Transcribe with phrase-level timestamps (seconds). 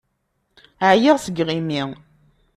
[0.89, 1.83] Ԑyiɣ seg yiɣimi.